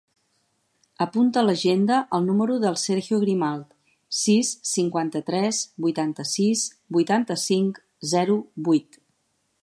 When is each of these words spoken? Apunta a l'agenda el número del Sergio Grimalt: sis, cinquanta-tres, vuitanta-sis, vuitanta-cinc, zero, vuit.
Apunta 1.05 1.39
a 1.41 1.45
l'agenda 1.47 1.97
el 2.17 2.23
número 2.29 2.55
del 2.63 2.77
Sergio 2.83 3.19
Grimalt: 3.23 3.67
sis, 4.19 4.49
cinquanta-tres, 4.69 5.59
vuitanta-sis, 5.85 6.63
vuitanta-cinc, 6.97 7.77
zero, 8.15 8.39
vuit. 8.69 8.99